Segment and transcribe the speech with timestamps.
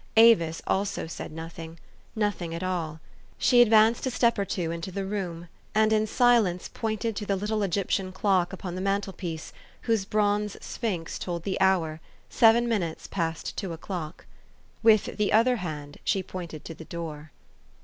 [0.17, 1.77] Avis also said nothing
[2.15, 2.99] nothing at all.
[3.37, 7.35] She advanced a step or two into the room, and in silence pointed to the
[7.35, 12.01] little Egyptian clock upon the mantel piece, whose bronze sphinx told the hour,
[12.31, 14.25] seven minutes past two o'clock.
[14.81, 17.31] With the other hand she pointed to the door.